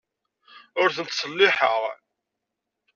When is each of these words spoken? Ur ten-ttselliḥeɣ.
Ur 0.81 0.89
ten-ttselliḥeɣ. 0.95 1.81